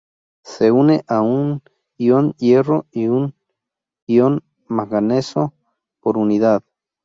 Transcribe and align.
Se 0.51 0.63
une 0.79 0.97
a 1.17 1.19
un 1.21 1.49
ion 2.05 2.27
hierro 2.43 2.77
y 3.01 3.03
un 3.17 3.23
ion 4.15 4.35
manganeso 4.75 5.43
por 6.01 6.13
unidad. 6.25 6.61